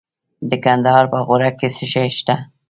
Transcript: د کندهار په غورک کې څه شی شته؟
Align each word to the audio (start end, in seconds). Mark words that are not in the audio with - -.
د 0.49 0.51
کندهار 0.63 1.05
په 1.13 1.17
غورک 1.27 1.55
کې 1.59 1.69
څه 1.75 1.85
شی 1.93 2.07
شته؟ 2.17 2.35